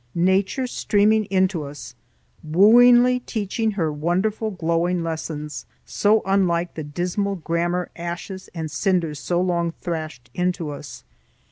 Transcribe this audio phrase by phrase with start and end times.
[0.15, 1.93] Nature streaming into us,
[2.43, 9.39] wooingly teaching her wonderful glowing lessons, so unlike the dismal grammar ashes and cinders so
[9.39, 11.03] long thrashed into us.